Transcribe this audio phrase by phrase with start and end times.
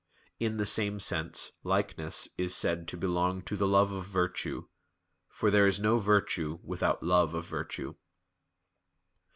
[0.39, 4.67] In the same sense "likeness" is said to belong to "the love of virtue":
[5.29, 7.93] for there is no virtue without love of virtue.